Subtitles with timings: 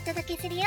[0.00, 0.62] お届けするよ。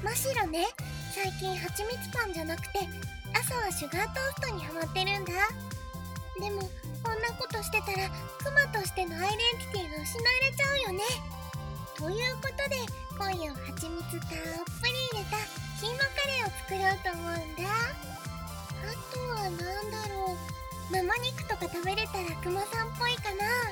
[0.00, 0.64] 真白ね
[1.12, 2.86] 最近はちみつパンじゃなくて
[3.34, 5.32] 朝はシュガートーストにハマってるんだ。
[6.38, 6.62] でも
[7.02, 8.06] こんなことしてたら
[8.38, 9.38] クマとしてのアイデン
[9.74, 11.02] ティティが失われちゃうよね。
[11.98, 12.78] ということで
[13.18, 15.42] 今夜ははちみつたっぷり入れた
[15.82, 17.66] キーマカレーを作ろうと思うんだ。
[18.86, 19.58] あとは何
[19.90, 20.94] だろう。
[20.94, 23.66] 生肉とか食べれたらクマさんっぽいかな。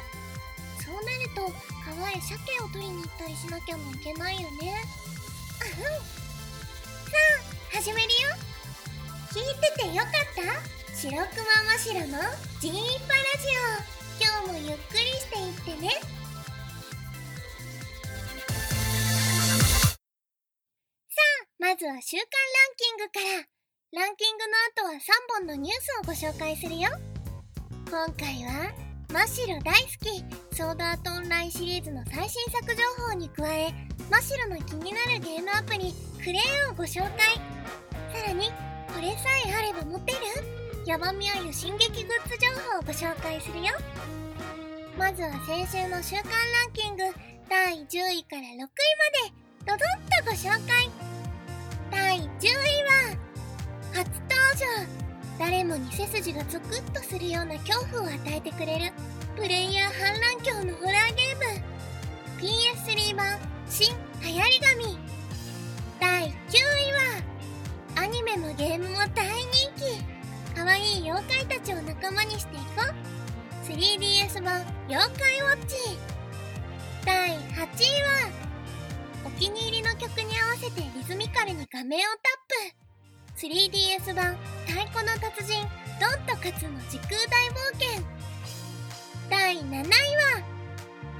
[0.82, 1.54] そうなると
[1.86, 4.74] 川へ鮭を取りに行ったりしなきゃもいけないよね。
[5.62, 5.84] あうん。
[5.86, 7.14] さ
[7.72, 8.12] あ始めるよ。
[9.30, 10.42] 聞いててよかった？
[10.96, 11.22] 白くま
[11.70, 12.18] ましろの
[12.58, 12.74] ジーン
[13.06, 14.18] パラジオ。
[14.18, 15.90] 今日もゆっくりしていってね。
[21.08, 22.26] さあまずは週間ラ
[22.66, 23.46] ンキングから。
[23.92, 24.98] ランキングの後は3
[25.38, 26.90] 本のニュースをご紹介するよ。
[27.88, 28.74] 今回は
[29.12, 33.72] マシロ大好きソードアートオンラインシリーズの最新作情報に加え
[34.10, 37.36] マシロの気になるゲームアプリクレーンをご紹介。
[38.12, 38.46] さらに
[38.94, 40.18] これさえあれば持てる？
[40.86, 43.72] ヤバみあゆ進撃グッズ情報をご紹介するよ。
[44.98, 46.30] まずは先週の週間ラ
[46.68, 47.04] ンキング
[47.48, 48.70] 第10位から6位まで
[49.64, 49.78] ドドン
[50.24, 50.90] とご紹介。
[51.90, 52.54] 第10位
[52.84, 53.16] は
[53.92, 54.36] 初登
[54.98, 55.05] 場。
[55.46, 58.92] 誰もに背筋がゾクッとするような恐怖を与えてくれる。
[59.36, 61.62] プレイヤー反乱鏡のホラーゲーム。
[62.40, 63.38] PS3 版
[63.68, 64.98] 新流行り紙
[66.00, 66.32] 第9位
[67.94, 68.02] は。
[68.02, 70.02] アニメもゲームも大人気。
[70.56, 73.70] 可愛い妖怪たちを仲間にしていこう。
[73.70, 75.76] 3DS 版妖怪ウォッチ。
[77.04, 77.66] 第8位は。
[79.24, 82.45] お気に入りの曲に合わせてリズミカルに画面をタップ。
[83.36, 84.34] 3DS 版
[84.66, 85.60] 太鼓の達人
[86.00, 88.02] ドンと勝つの時空大冒険。
[89.28, 89.92] 第7位は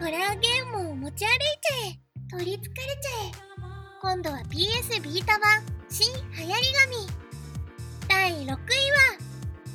[0.00, 1.98] ホラーゲームを持ち歩いちゃえ
[2.30, 3.46] 取りつかれちゃえ
[4.00, 7.06] 今度は PS ビータ版新流行り紙
[8.08, 8.56] 第6位は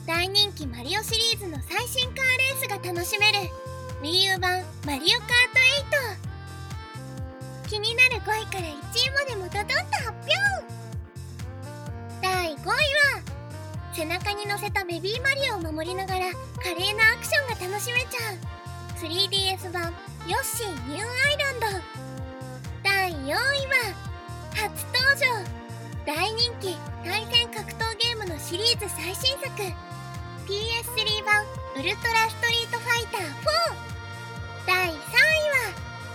[0.07, 3.38] 大人気マリオシリーズの最新カーレースが楽しめる
[4.01, 5.30] Wii U 版マリオカー
[5.91, 6.00] ト
[7.68, 10.81] 8気になる5位から1位までもドドンと発表。
[12.64, 13.24] 第5位は
[13.94, 18.38] 背中に乗せたベビーマリオを守りながら華麗なアクションが楽しめちゃう
[18.98, 19.94] 3DS 版
[20.28, 21.82] ヨッシーニューアイランド。
[22.84, 23.42] 第4位は
[24.54, 25.26] 初登場。
[26.06, 29.50] 大人気対戦格闘ゲームのシリーズ最新作。
[30.46, 31.44] PS3 版
[31.76, 33.34] ウルトラストリートファイター4
[34.68, 35.02] 第3位は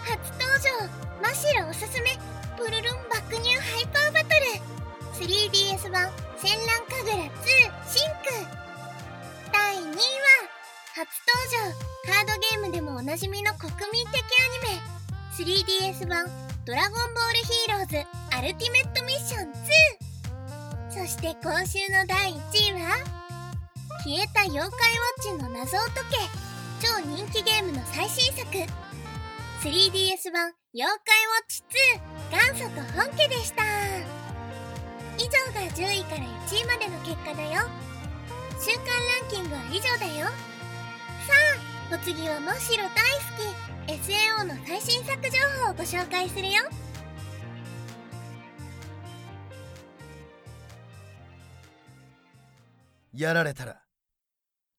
[0.05, 1.21] 初登場。
[1.21, 2.17] マシロおすすめ。
[2.57, 5.27] プルルン爆乳ハイパーバトル。
[5.27, 7.51] 3DS 版戦乱神楽2
[7.89, 8.29] シンク
[9.51, 9.97] 第2位は
[10.95, 14.83] 初登場カードゲームでもおなじみの国民的アニメ
[15.33, 16.27] 3DS 版
[16.67, 22.99] ドラゴンボールヒーローズアルティメットミッション2そして今週の第1位は
[24.05, 28.47] 消えた妖怪ウォッチの謎を解け超人気ゲームの最新作
[29.63, 34.26] 3DS 版妖怪ウォッチ2元祖と本家でした
[35.19, 37.63] 以上が10位から1位までの結果だよ。
[38.61, 40.27] 週間ランキングは以上だよ。
[40.27, 41.33] さ
[41.91, 42.95] あお次は真っ白大好
[43.87, 46.63] き SAO の最新作情報をご紹介するよ。
[53.15, 53.81] やられたら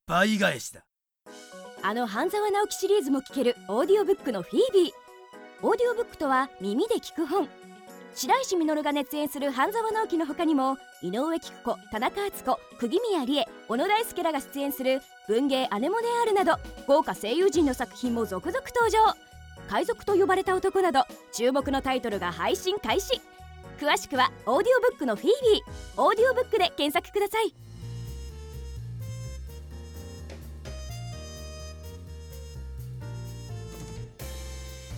[0.06, 0.86] 倍返しだ。
[1.82, 4.92] あの半沢直樹シリーズも聞けるオーディオブックのフィービー。
[5.64, 7.50] オーディオブックとは耳で聞く本
[8.18, 18.98] 白石稔が熱演する半沢直樹の他にも井上貴子田中敦子釘宮理恵小野大輔らが出演する文芸アネモネアールなど豪華声優陣の作品も続々登場。
[19.70, 23.22] 海賊と呼ばれた男など注目のタイトルが配信開始。
[23.80, 26.02] 詳しくはオーディオブックの FeBe。
[26.02, 27.54] オーディオブックで検索ください。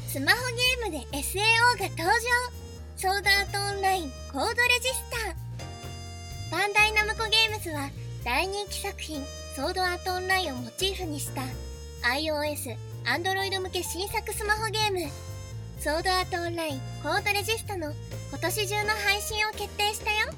[0.07, 0.37] スマホ
[0.87, 2.68] ゲームで SAO が登場。
[3.01, 6.51] ソードアートオンラインコードレジスター。
[6.51, 7.89] バンダイナムコゲームズは
[8.25, 9.23] 大人気作品
[9.55, 11.43] ソードアートオンラインをモチーフにした
[12.11, 12.75] iOS、
[13.05, 14.99] Android 向け新作スマホゲーム。
[15.79, 17.93] ソードアートオンラインコードレジスタの
[18.31, 20.35] 今年中の配信を決定したよ。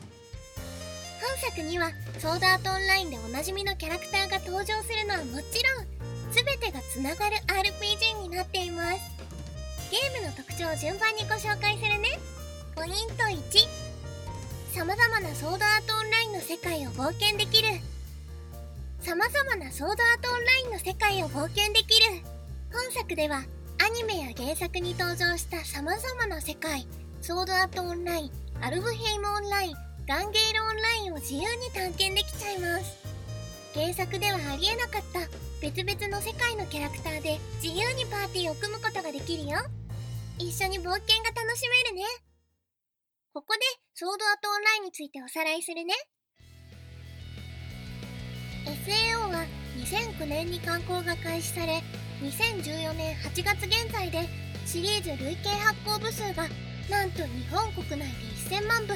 [1.20, 5.88] 本作にはソードアートオンラインでおなじみのキャラクターが登場するのはもちろん
[6.30, 9.00] 全てがつながる RPG になっています。
[9.90, 12.31] ゲームの特徴を順番にご紹介するね。
[12.76, 13.68] ポイント1
[14.74, 17.68] さまざまなソードアートオンラインの世界を冒険できる。
[19.02, 22.22] 様々なソードアートオンラインの世界を冒険できる。
[22.72, 23.44] 本作では
[23.84, 26.88] アニメや原作に登場した様々な世界。
[27.22, 28.32] ソードアートオンライン
[28.62, 29.76] アルブヘイムオンライン
[30.08, 32.98] ガンゲールオンラインを自由に探検できちゃいます。
[33.74, 35.20] 原作ではありえなかった
[35.62, 39.60] 別々の世界のキャラクターで自由にパーティーを組むことができるよ。
[40.38, 42.31] 一緒に冒険が楽しめるね。
[43.34, 43.62] ここで
[43.94, 45.94] ソードアートオンラインについておさらいするね。
[48.84, 49.46] SAO は
[49.78, 51.82] 2009年に刊行が開始され
[52.22, 54.28] 2014年8月現在で
[54.66, 56.44] シリーズ累計発行部数が
[56.90, 58.06] なんと日本国内で
[58.54, 58.94] 1000万部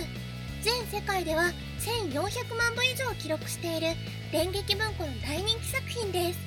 [0.62, 1.44] 全世界では
[1.80, 3.96] 1400万部以上記録している
[4.34, 6.40] 電撃文庫の大人気作品です。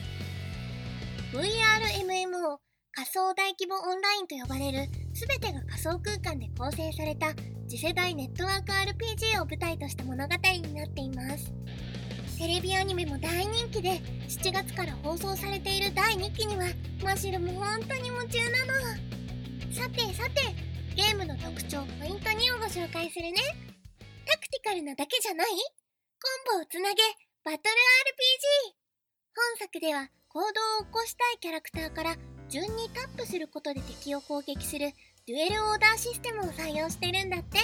[1.32, 2.58] VRMMO
[2.92, 7.32] 仮想大規模オンラインと呼ばれる全てが仮想空間で構成された
[7.68, 11.52] 次世代ネットワーク RPG を舞台とした物語になっています。
[12.38, 16.64] テレビアニメも大人気で7月から放送されている第2期には
[17.04, 18.72] マシルも本当に夢中なの。
[19.74, 20.54] さてさて
[20.96, 23.36] ゲームの特徴ポイント2をご紹介するね。
[24.24, 25.48] タクティカルなだけじゃない？
[25.48, 27.02] コンボをつなげ
[27.44, 27.60] バトル RPG
[29.36, 30.50] 本作では行動を
[30.86, 32.16] 起こしたいキャラクターから
[32.48, 34.90] 順にタップすることで敵を攻撃する
[35.28, 37.58] デュエルオーダーシステムを採用してるんだって。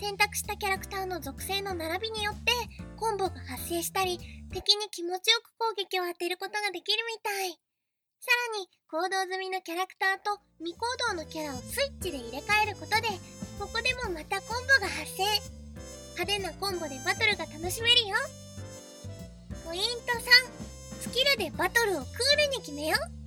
[0.00, 2.52] 選択したキャラクターの属性の並びによって
[2.96, 4.16] コンボが発生したり
[4.50, 7.52] 敵に気持ちよく攻撃を当てることができるみたい。
[7.52, 10.80] さらに行動済みのキャラクターと未行
[11.12, 13.12] 動のキャラをスイッチで入れ替えることで
[13.60, 15.28] ここでもまたコンボが発生。
[16.16, 18.16] 派手なコンボでバトルが楽しめるよ。
[19.68, 23.19] ポイント3スキルでバトルをクールに決めよう。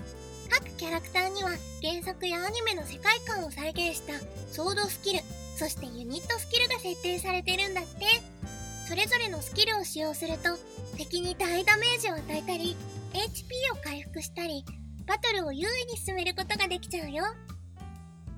[0.59, 1.49] 各キャラクターには
[1.81, 4.13] 原作やアニメの世界観を再現した
[4.51, 5.23] ソードスキル
[5.57, 8.43] そしてユニットスキルが設定されてるんだって。
[8.87, 10.57] それぞれのスキルを使用すると
[10.97, 12.75] 敵に大ダメージを与えたり
[13.13, 14.65] HP を回復したり
[15.07, 17.23] バトルを優位に進めることができちゃうよ。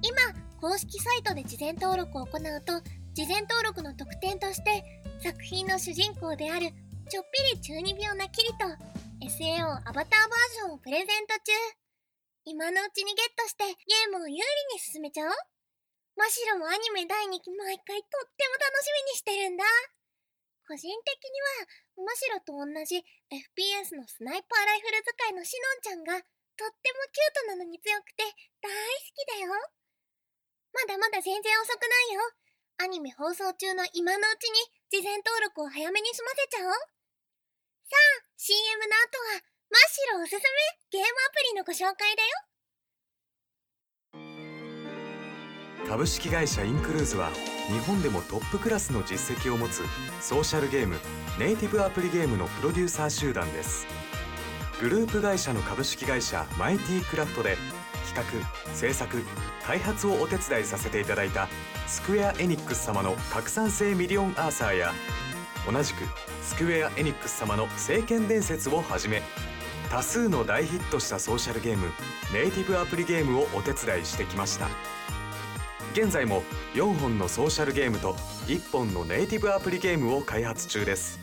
[0.01, 0.15] 今
[0.61, 2.79] 公式サイトで事前登録を行うと
[3.13, 4.83] 事前登録の特典として
[5.19, 6.69] 作品の主人公である
[7.09, 8.65] ちょっぴり中二病なキリと
[9.25, 11.84] SAO アバターバージョンをプレゼント中。
[12.45, 14.39] 今のうちにゲットしてゲームを有利
[14.69, 15.33] に進めちゃおう。
[16.13, 19.65] マシロもアニメ第2期毎回とっても楽しみにしてるんだ。
[20.69, 21.41] 個人的に
[21.97, 23.01] はマシロと同じ
[23.33, 26.21] FPS のスナイパーライフル使いのシノンちゃんが
[26.53, 28.21] とってもキュートなのに強くて
[28.61, 29.49] 大好きだよ。
[30.69, 32.21] まだまだ全然遅くないよ。
[32.77, 34.61] アニメ放送中の今のうちに
[34.93, 36.73] 事前登録を早めに済ませちゃおう。
[37.89, 40.39] さあ CM の後はマシロおすすめ
[40.91, 42.29] ゲームアプリのご紹介だよ。
[45.87, 47.29] 株式会社インクルーズは
[47.67, 49.83] 日本でもトップクラスの実績を持つ
[50.21, 50.97] ソーシャルゲーム
[51.39, 53.85] ネイティブアプリゲームのプロデューサー集団です。
[54.81, 57.57] グループ会社の株式会社マイティクラフトで
[58.13, 59.23] 企画制作
[59.63, 61.47] 開発をお手伝いさせていただいた
[61.87, 64.91] スクエア・エニックス様の拡散性ミリオンアーサーや
[65.71, 66.03] 同じく
[66.43, 69.21] スクエア・エニックス様の聖剣伝説をはじめ
[69.89, 71.87] 多数の大ヒットしたソーシャルゲーム
[72.33, 74.67] ネイティブアプリゲームをお手伝いしてきました。
[75.93, 78.13] 現在も4本のソーシャルゲームと
[78.47, 81.19] 1本のネイティブアプリゲームを開発中です。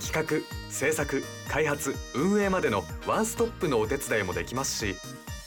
[0.00, 4.94] 企画制作開発運営までのワンストップのお手伝いもできますし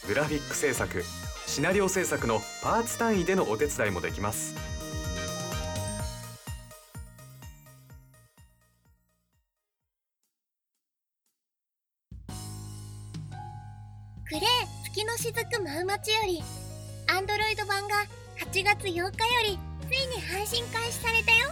[0.07, 1.03] グラフィック制作
[1.45, 4.68] シナリオ制作のパーツ単位でのお手伝いもできます。
[14.29, 14.43] クレイ
[14.83, 16.43] 月の雫マウマチより
[17.07, 17.95] アンドロイド版が
[18.38, 19.09] 8月8日よ
[19.43, 19.57] り
[19.89, 21.50] ついに配信開始されたよ。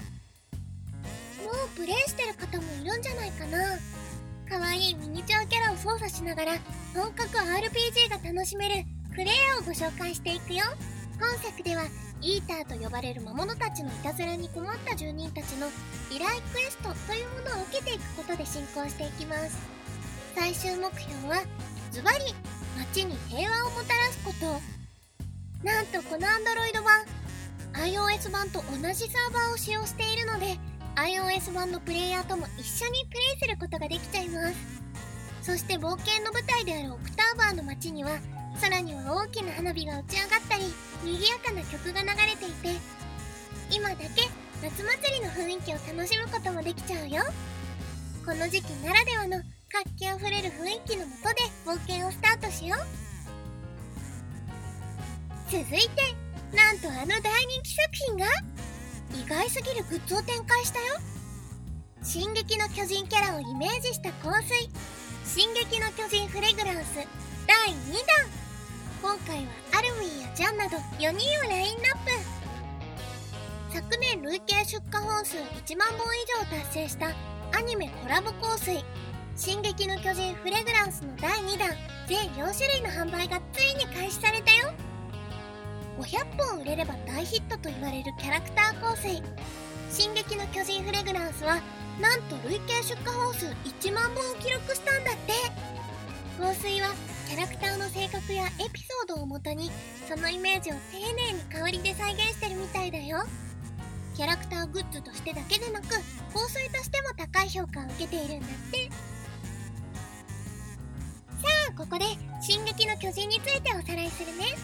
[1.44, 3.80] もうプレイしてる方もいるんじゃないかな。
[4.48, 6.52] 可愛いいミニチュアキャラを操作しながら
[6.94, 9.28] 本格 RPG が楽しめるクレイ
[9.60, 10.64] をご紹介していくよ。
[11.20, 11.82] 本作では
[12.22, 15.66] イーターと呼ばれる魔物たちのいたずらに困った住人たちの
[16.12, 19.58] 依頼クエストというものを受けていくことで進行していきます。
[20.36, 21.42] 最終目標は
[21.90, 22.20] ズバリ
[22.78, 24.62] 街に平和をもたらすこと。
[25.64, 27.04] なんとこの Android 版
[27.74, 30.58] iOS 版と同じサーバーを使用しているので
[30.96, 34.56] iOS 版のプレイヤーとも一緒にプレイすることができちゃいます。
[35.42, 38.20] そして冒険の舞台であるオクターバーの街には
[38.62, 40.64] 空には大きな花火が打ち上がったり
[41.04, 42.80] 賑やかな曲が流れていて
[43.72, 44.06] 今だけ
[44.62, 47.24] 夏祭りの雰囲気を楽しむこともできちゃうよ。
[48.26, 49.42] この時期ならではの
[49.84, 52.80] 活気あふれる雰囲気のもとで冒険をスタートしよう。
[55.52, 55.78] 続いて
[56.56, 58.26] なんとあの大人気作品が？
[59.14, 60.98] 意外すぎるグッズを展開したよ。
[62.02, 64.68] 進撃の巨人キャラをイメージした香水。
[65.26, 66.96] 進撃の巨人フレグランス
[67.46, 68.26] 第2弾
[69.04, 72.12] 今回はアルミンやジャンなど4人をラインナップ。
[73.74, 77.14] 昨年累計出荷本数1万本以上達成した
[77.56, 78.84] アニメコラボ香水
[79.38, 81.70] 「進撃の巨人フレグランス」の第2弾
[82.08, 84.74] 全4種類の販売がついに開始されたよ。
[86.00, 89.22] 500本売れれば大ヒットと言われるキャラクター香水
[89.94, 91.62] 「進撃の巨人フレグランス」は
[92.02, 95.34] なんと累計出荷本数1万本を記録したんだって。
[96.40, 96.94] 香水は
[97.28, 99.72] キャラクターの性格やエピソードをもとに
[100.08, 103.24] そのイメージを丁寧に香りで再現してるみたいだよ。
[104.16, 105.90] キャラクターグッズとしてだけでなく
[106.34, 109.07] 香水としても高い評価を受けているんだって。
[111.78, 112.06] ここで
[112.42, 114.58] 「進撃の巨人」についておさらいするね。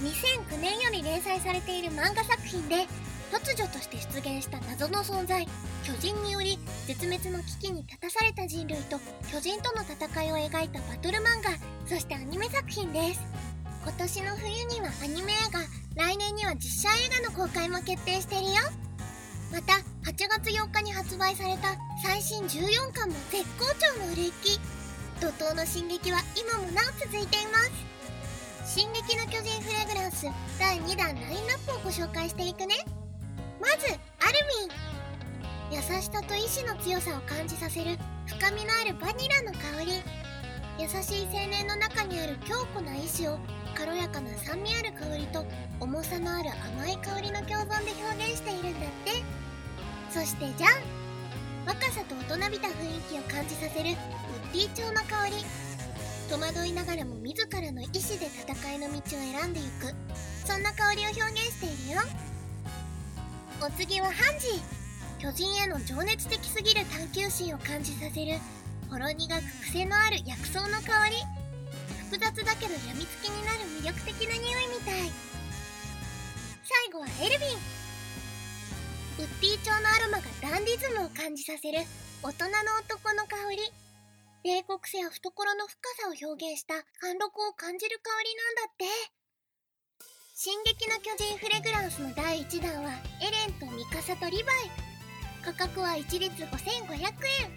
[0.00, 2.86] 2009年より連載されている漫画作品で
[3.30, 5.46] 突如として出現した謎の存在。
[5.84, 8.98] 巨人により絶滅の危機に立たされた人類と
[9.30, 11.50] 巨人との戦いを描いたバトル漫画
[11.86, 13.20] そしてアニメ作品です。
[13.84, 15.60] 今年の冬にはアニメ映画
[15.96, 18.52] 来年には実写映画の公開も決定してるよ。
[19.52, 19.74] また
[20.10, 24.75] 8月4日に発売された最新14巻も絶好調の売れ行き。
[25.20, 27.58] 怒涛の進撃は今もなお続いていま
[28.64, 28.76] す。
[28.76, 30.26] 進撃の巨人フレグランス
[30.58, 32.74] 第2弾ラインナップをご紹介していくね。
[33.58, 33.86] まず
[34.20, 34.36] アル
[35.70, 35.76] ミン。
[35.76, 37.96] 優しさと意志の強さを感じさせる
[38.26, 40.02] 深みのあるバニラの香り。
[40.78, 43.38] 優しい青年の中にある強固な意志を
[43.74, 45.46] 軽やかな酸味ある香りと
[45.80, 49.12] 重さのある甘い香りの共存で表現しているんだって。
[50.10, 50.70] そしてじゃん。
[51.66, 53.96] 若さと大人びた雰囲気を感じさせる
[54.56, 55.44] ディ調の香り。
[56.30, 59.92] 戸惑いながらも自らの意志で戦いの道を選んでいく。
[60.48, 62.00] そんな香りを表現しているよ。
[63.60, 64.48] お次はハンジ。
[65.18, 68.40] 巨人への情熱的すぎる探求心を感じさせる。
[68.88, 71.16] ほろ苦く癖のある薬草の香り。
[72.08, 75.12] 複雑だけど病みつきになる魅力的な匂いみたい。
[76.64, 77.60] 最後はエルヴィン。
[79.20, 81.84] ウッディ調のアロマがダンディズムを感じさせる。
[82.22, 83.75] 大人の男の香り。
[84.46, 85.26] 冷酷さや懐
[85.58, 88.86] の深さを表現した貫禄を感じる香りなんだって。
[90.38, 92.94] 進撃の巨人フレグランスの第1弾は
[93.26, 94.70] エレンとミカサとリヴァイ。
[95.42, 96.46] 価格は一律5500
[97.42, 97.50] 円。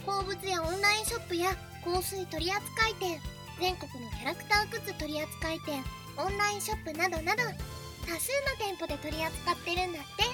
[0.00, 1.52] 鉱物やオンラインショップや
[1.84, 3.20] 香水取扱店。
[3.60, 5.84] 全国のキャラクターグッズ取扱店。
[6.16, 7.44] オンラインショップなどなど。
[8.08, 10.24] 多数の店舗で取り扱ってるんだって。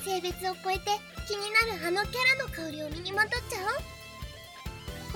[0.00, 0.96] 性別を超えて
[1.28, 3.99] 気になるあのキャラの香りを身にまとっちゃおう。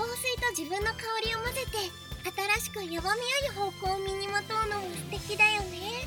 [0.05, 1.89] 香水と自分の香りを混ぜて
[2.29, 6.05] 新しく弱みある方向を身にまとうのも素敵だよね。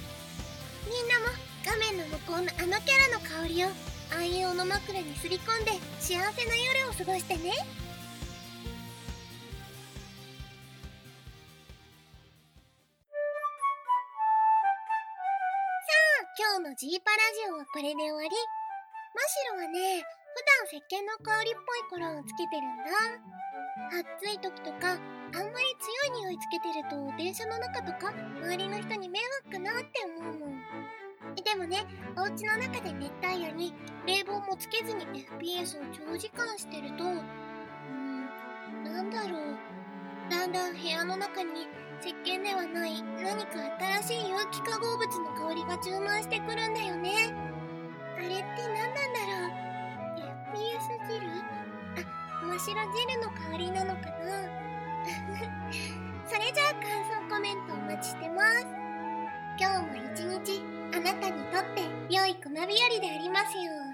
[0.87, 1.27] みんなも
[1.67, 3.69] 画面の向こうのあのキャラの香りを
[4.17, 7.51] 愛用の枕にすり込んで幸せな夜を過ごしてね。
[7.51, 7.65] さ
[16.23, 18.29] あ今日のジーパラジオはこれで終わり。
[18.31, 23.39] マシロはね段石鹸の香りっぽいコロンをつけてるんだ。
[23.89, 30.63] 暑い時とかあんまり強い匂いつけてると電車の中とか周りの人に迷惑かなって思うもん。
[31.35, 31.85] でもね
[32.17, 33.73] お家の中で熱帯夜に
[34.07, 35.05] 冷房もつけずに
[35.39, 37.09] FPS を長時間してるとう
[37.93, 38.27] ん
[38.85, 39.59] なんだろう。
[40.31, 41.67] だんだん部屋の中に
[42.01, 43.59] 石鹸ではない何か
[44.03, 47.35] 新しい有機化合物の香りが充満してくるんだよね。
[48.17, 49.18] あれって何なんだ
[51.09, 51.27] ジル
[52.43, 54.45] あマシロジェルの香りなのかな？
[56.29, 56.91] それじゃあ感
[57.29, 58.67] 想コメントお待ちしてます。
[59.59, 60.63] 今日も一日
[60.95, 63.88] あなたにとって良い熊日和でありますよう。